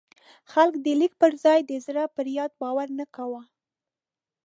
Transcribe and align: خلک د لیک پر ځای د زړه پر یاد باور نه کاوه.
خلک 0.51 0.73
د 0.85 0.87
لیک 0.99 1.13
پر 1.21 1.31
ځای 1.43 1.59
د 1.65 1.71
زړه 1.85 2.03
پر 2.15 2.25
یاد 2.37 2.51
باور 2.61 2.87
نه 2.99 3.05
کاوه. 3.15 3.41